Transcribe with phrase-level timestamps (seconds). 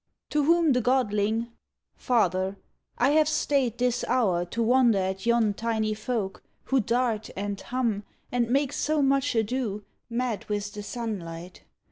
[0.31, 1.49] To whom the godling:
[1.95, 2.57] "Father,
[2.97, 6.41] I have stayed This hour to wonder at yon tiny folk.
[6.63, 8.01] Who dart, and hum,
[8.31, 11.65] and make so much a do, Mad with the sunlight.